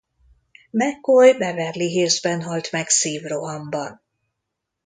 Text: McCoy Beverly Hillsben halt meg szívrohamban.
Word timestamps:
McCoy 0.71 1.37
Beverly 1.37 1.87
Hillsben 1.89 2.41
halt 2.47 2.71
meg 2.71 2.87
szívrohamban. 2.89 4.01